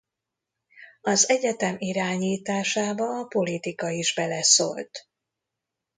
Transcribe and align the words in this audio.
Az 1.01 1.29
egyetem 1.29 1.75
irányításába 1.79 3.17
a 3.19 3.25
politika 3.25 3.89
is 3.89 4.13
beleszólt. 4.13 5.09